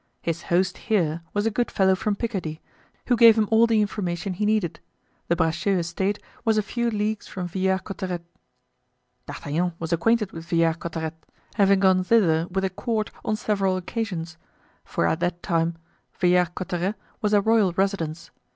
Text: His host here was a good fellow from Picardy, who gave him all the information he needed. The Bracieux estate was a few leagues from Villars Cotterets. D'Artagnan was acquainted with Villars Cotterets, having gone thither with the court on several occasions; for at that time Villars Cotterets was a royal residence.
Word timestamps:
His 0.23 0.41
host 0.49 0.79
here 0.89 1.21
was 1.31 1.45
a 1.45 1.51
good 1.51 1.69
fellow 1.69 1.93
from 1.93 2.15
Picardy, 2.15 2.59
who 3.05 3.15
gave 3.15 3.37
him 3.37 3.47
all 3.51 3.67
the 3.67 3.81
information 3.81 4.33
he 4.33 4.47
needed. 4.47 4.79
The 5.27 5.35
Bracieux 5.35 5.77
estate 5.77 6.17
was 6.43 6.57
a 6.57 6.63
few 6.63 6.89
leagues 6.89 7.27
from 7.27 7.47
Villars 7.47 7.81
Cotterets. 7.83 8.23
D'Artagnan 9.27 9.73
was 9.77 9.93
acquainted 9.93 10.31
with 10.31 10.45
Villars 10.47 10.77
Cotterets, 10.77 11.21
having 11.53 11.81
gone 11.81 12.03
thither 12.03 12.47
with 12.49 12.63
the 12.63 12.71
court 12.71 13.11
on 13.23 13.35
several 13.35 13.77
occasions; 13.77 14.37
for 14.83 15.05
at 15.05 15.19
that 15.19 15.43
time 15.43 15.75
Villars 16.19 16.49
Cotterets 16.55 16.97
was 17.21 17.31
a 17.33 17.39
royal 17.41 17.71
residence. 17.73 18.31